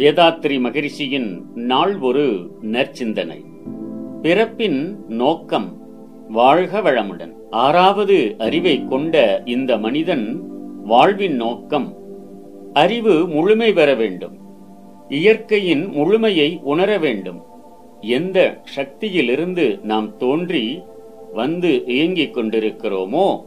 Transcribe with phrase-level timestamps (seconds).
[0.00, 3.44] வேதாத்ரி மகரிஷியின் நாள் ஒரு நற்சிந்தனை.
[4.22, 5.76] பிறப்பின் நோக்கம்
[6.28, 7.32] வாழ்க வளமுடன்.
[7.50, 10.42] ஆறாவது அறிவை கொண்ட இந்த மனிதன்
[10.84, 11.96] வாழ்வின் நோக்கம்
[12.72, 14.38] அறிவு முழுமை பெற வேண்டும்.
[15.08, 17.42] இயற்கையின் முழுமையை உணர வேண்டும்.
[18.00, 20.82] எந்த சக்தியிலிருந்து நாம் தோன்றி
[21.32, 23.40] வந்து இயங்கிக் கொண்டிருக்கிறோமோ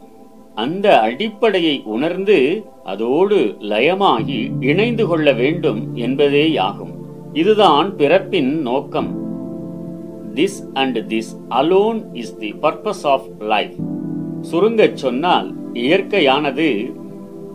[0.55, 6.93] அந்த அடிப்படையை உணர்ந்து அதோடு லயமாகி இணைந்து கொள்ள வேண்டும் என்பதேயாகும்.
[7.33, 9.21] இதுதான் பிறப்பின் நோக்கம்.
[10.35, 13.75] This and this alone is the purpose of life
[14.41, 16.93] சுருங்கச் சொன்னால் இயற்கையானது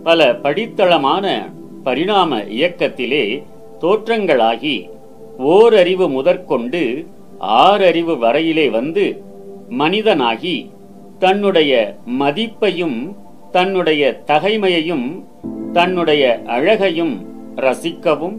[0.03, 1.53] பல படித்தளமான
[1.83, 3.43] பரிணாம இயக்கத்திலே
[3.81, 4.91] தோற்றங்களாகி
[5.39, 7.07] ஓரறிவு முதற்கொண்டு
[7.41, 9.23] ஆறறிவு வரையிலே வந்து
[9.71, 10.71] மனிதனாகி
[11.19, 13.17] தன்னுடைய மதிப்பையும்
[13.51, 15.25] தன்னுடைய தகைமையையும்
[15.73, 18.37] தன்னுடைய அழகையும் ரசிக்கவும்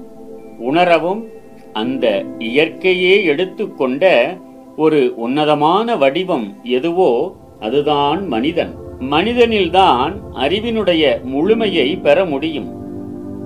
[0.59, 1.27] உணரவும்
[1.73, 4.37] அந்த இயற்கையே எடுத்துக்கொண்ட
[4.77, 8.73] ஒரு உன்னதமான வடிவம் எதுவோ அதுதான் மனிதன்.
[8.99, 12.77] மனிதனில்தான் அறிவினுடைய முழுமையை பெற முடியும்.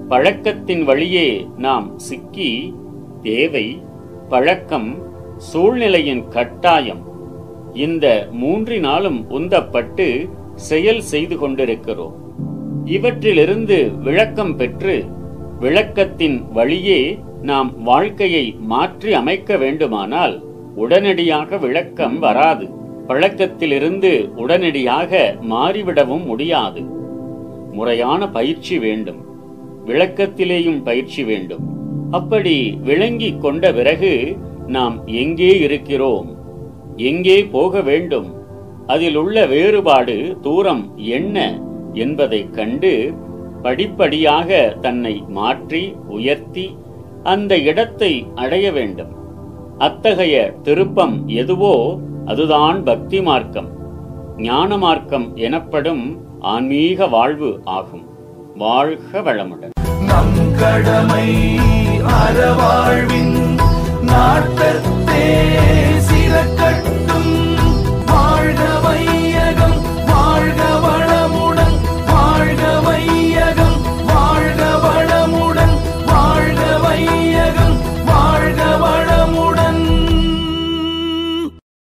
[0.10, 2.74] பழக்கத்தின் வழியே நாம் சிக்கி
[3.22, 3.82] தேவை
[4.30, 4.98] பழக்கம்
[5.38, 7.12] சூழ்நிலையின் கட்டாயம்
[7.74, 12.16] இந்த மூன்றினாலும் உந்தப்பட்டு செயல் செய்து கொண்டிருக்கிறோம்.
[12.86, 15.06] இவற்றிலிருந்து விளக்கம் பெற்று
[15.60, 20.44] விளக்கத்தின் வழியே நாம் வாழ்க்கையை மாற்றி அமைக்க வேண்டுமானால்
[20.76, 22.70] உடனடியாக விளக்கம் வராது.
[23.08, 26.82] பழக்கத்திலிருந்து உடனடியாக மாறிவிடவும் முடியாது.
[27.72, 29.26] முறையான பயிற்சி வேண்டும்.
[29.86, 31.62] விளக்கத்திலேயும் பயிற்சி வேண்டும்.
[32.12, 36.43] அப்படி விளங்கிக் கொண்ட பிறகு நாம் எங்கே இருக்கிறோம்?
[36.98, 38.36] எங்கே போக வேண்டும்?
[38.88, 41.60] அதில் உள்ள வேறுபாடு தூரம் என்ன
[41.94, 43.14] என்பதைக் கண்டு
[43.62, 46.78] படிப்படியாக தன்னை மாற்றி உயர்த்தி
[47.24, 49.16] அந்த இடத்தை அடைய வேண்டும்.
[49.78, 53.70] அத்தகைய திருப்பம் எதுவோ அதுதான் பக்தி மார்க்கம்.
[54.38, 58.06] ஞான மார்க்கம் எனப்படும் ஆன்மீக வாழ்வு ஆகும்.
[58.56, 59.72] வாழ்க வளமுடன்.
[60.06, 61.56] நம் கடமை